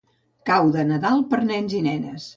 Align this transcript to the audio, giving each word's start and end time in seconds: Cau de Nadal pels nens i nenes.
Cau 0.49 0.71
de 0.77 0.87
Nadal 0.93 1.23
pels 1.35 1.47
nens 1.53 1.77
i 1.83 1.87
nenes. 1.93 2.29